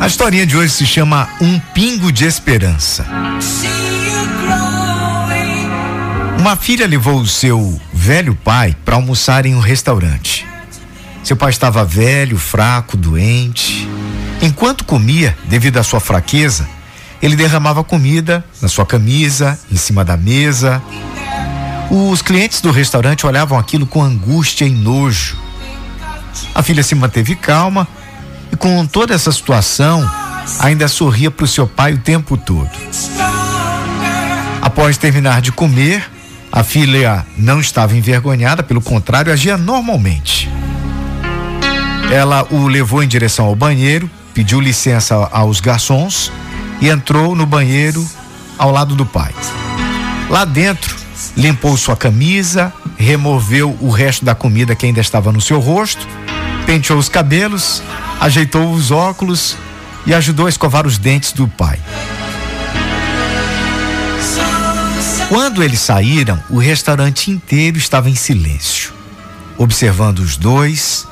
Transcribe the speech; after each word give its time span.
A 0.00 0.06
historinha 0.06 0.46
de 0.46 0.56
hoje 0.56 0.72
se 0.72 0.86
chama 0.86 1.28
Um 1.40 1.58
Pingo 1.58 2.12
de 2.12 2.24
Esperança. 2.24 3.04
Uma 6.38 6.54
filha 6.54 6.86
levou 6.86 7.20
o 7.20 7.26
seu 7.26 7.80
velho 7.92 8.34
pai 8.36 8.76
para 8.84 8.94
almoçar 8.94 9.44
em 9.44 9.56
um 9.56 9.60
restaurante. 9.60 10.46
Seu 11.24 11.36
pai 11.36 11.50
estava 11.50 11.84
velho, 11.84 12.38
fraco, 12.38 12.96
doente. 12.96 13.88
Enquanto 14.40 14.84
comia, 14.84 15.36
devido 15.46 15.78
à 15.78 15.82
sua 15.82 15.98
fraqueza, 15.98 16.68
ele 17.20 17.34
derramava 17.34 17.82
comida 17.82 18.44
na 18.62 18.68
sua 18.68 18.86
camisa, 18.86 19.58
em 19.70 19.76
cima 19.76 20.04
da 20.04 20.16
mesa. 20.16 20.80
Os 21.90 22.22
clientes 22.22 22.60
do 22.60 22.70
restaurante 22.70 23.26
olhavam 23.26 23.58
aquilo 23.58 23.84
com 23.84 24.00
angústia 24.00 24.64
e 24.64 24.70
nojo. 24.70 25.36
A 26.54 26.62
filha 26.62 26.84
se 26.84 26.94
manteve 26.94 27.34
calma 27.34 27.88
e, 28.52 28.56
com 28.56 28.86
toda 28.86 29.14
essa 29.14 29.32
situação, 29.32 30.08
ainda 30.58 30.88
sorria 30.88 31.30
para 31.30 31.44
o 31.44 31.48
seu 31.48 31.66
pai 31.66 31.94
o 31.94 31.98
tempo 31.98 32.36
todo. 32.36 32.70
Após 34.62 34.96
terminar 34.96 35.40
de 35.40 35.52
comer, 35.52 36.08
a 36.50 36.62
filha 36.64 37.26
não 37.36 37.60
estava 37.60 37.96
envergonhada, 37.96 38.62
pelo 38.62 38.80
contrário, 38.80 39.32
agia 39.32 39.56
normalmente. 39.56 40.50
Ela 42.10 42.46
o 42.50 42.66
levou 42.66 43.02
em 43.02 43.08
direção 43.08 43.46
ao 43.46 43.54
banheiro, 43.54 44.10
pediu 44.32 44.60
licença 44.60 45.14
aos 45.30 45.60
garçons 45.60 46.32
e 46.80 46.88
entrou 46.88 47.34
no 47.34 47.44
banheiro 47.44 48.06
ao 48.56 48.70
lado 48.70 48.94
do 48.94 49.04
pai. 49.04 49.34
Lá 50.30 50.44
dentro, 50.44 50.96
limpou 51.36 51.76
sua 51.76 51.96
camisa, 51.96 52.72
removeu 52.96 53.76
o 53.80 53.90
resto 53.90 54.24
da 54.24 54.34
comida 54.34 54.74
que 54.74 54.86
ainda 54.86 55.00
estava 55.00 55.30
no 55.30 55.40
seu 55.40 55.60
rosto, 55.60 56.06
penteou 56.66 56.98
os 56.98 57.08
cabelos, 57.08 57.82
ajeitou 58.20 58.72
os 58.72 58.90
óculos 58.90 59.56
e 60.06 60.14
ajudou 60.14 60.46
a 60.46 60.48
escovar 60.48 60.86
os 60.86 60.98
dentes 60.98 61.32
do 61.32 61.46
pai. 61.46 61.78
Quando 65.28 65.62
eles 65.62 65.80
saíram, 65.80 66.42
o 66.48 66.58
restaurante 66.58 67.30
inteiro 67.30 67.76
estava 67.76 68.08
em 68.08 68.14
silêncio, 68.14 68.92
observando 69.58 70.20
os 70.20 70.38
dois, 70.38 71.06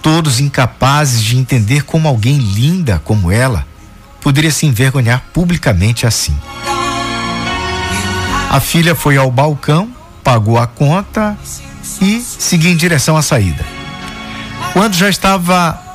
todos 0.00 0.38
incapazes 0.38 1.22
de 1.22 1.36
entender 1.36 1.82
como 1.82 2.06
alguém 2.06 2.38
linda 2.38 3.00
como 3.04 3.30
ela 3.30 3.66
poderia 4.20 4.50
se 4.50 4.66
envergonhar 4.66 5.24
publicamente 5.32 6.06
assim. 6.06 6.36
A 8.50 8.60
filha 8.60 8.94
foi 8.94 9.16
ao 9.16 9.30
balcão, 9.30 9.90
pagou 10.22 10.58
a 10.58 10.66
conta 10.66 11.36
e 12.00 12.20
seguiu 12.20 12.70
em 12.70 12.76
direção 12.76 13.16
à 13.16 13.22
saída. 13.22 13.64
Quando 14.72 14.94
já 14.94 15.08
estava 15.08 15.89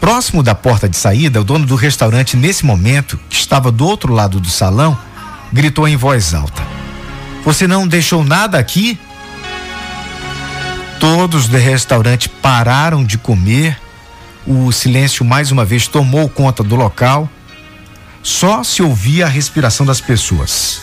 próximo 0.00 0.42
da 0.42 0.54
porta 0.54 0.88
de 0.88 0.96
saída, 0.96 1.40
o 1.40 1.44
dono 1.44 1.66
do 1.66 1.74
restaurante, 1.74 2.36
nesse 2.36 2.64
momento, 2.64 3.18
que 3.28 3.36
estava 3.36 3.70
do 3.70 3.86
outro 3.86 4.12
lado 4.12 4.40
do 4.40 4.48
salão, 4.48 4.98
gritou 5.52 5.86
em 5.86 5.96
voz 5.96 6.34
alta: 6.34 6.62
Você 7.44 7.66
não 7.66 7.86
deixou 7.86 8.24
nada 8.24 8.58
aqui? 8.58 8.98
Todos 10.98 11.46
do 11.46 11.56
restaurante 11.56 12.28
pararam 12.28 13.04
de 13.04 13.18
comer. 13.18 13.78
O 14.46 14.72
silêncio 14.72 15.24
mais 15.24 15.52
uma 15.52 15.64
vez 15.64 15.86
tomou 15.86 16.28
conta 16.28 16.62
do 16.62 16.74
local. 16.74 17.28
Só 18.22 18.64
se 18.64 18.82
ouvia 18.82 19.26
a 19.26 19.28
respiração 19.28 19.86
das 19.86 20.00
pessoas. 20.00 20.80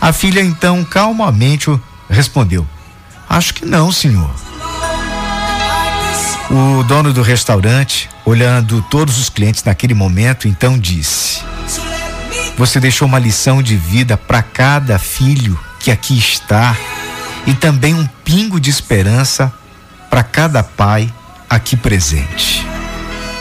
A 0.00 0.12
filha 0.12 0.40
então 0.40 0.84
calmamente 0.84 1.68
respondeu: 2.08 2.66
Acho 3.28 3.52
que 3.54 3.66
não, 3.66 3.92
senhor. 3.92 4.49
O 6.50 6.82
dono 6.82 7.12
do 7.12 7.22
restaurante, 7.22 8.10
olhando 8.24 8.82
todos 8.90 9.18
os 9.18 9.28
clientes 9.28 9.62
naquele 9.62 9.94
momento, 9.94 10.48
então 10.48 10.78
disse: 10.78 11.40
você 12.60 12.78
deixou 12.78 13.08
uma 13.08 13.18
lição 13.18 13.62
de 13.62 13.74
vida 13.74 14.18
para 14.18 14.42
cada 14.42 14.98
filho 14.98 15.58
que 15.78 15.90
aqui 15.90 16.18
está 16.18 16.76
e 17.46 17.54
também 17.54 17.94
um 17.94 18.06
pingo 18.22 18.60
de 18.60 18.68
esperança 18.68 19.50
para 20.10 20.22
cada 20.22 20.62
pai 20.62 21.10
aqui 21.48 21.74
presente. 21.74 22.66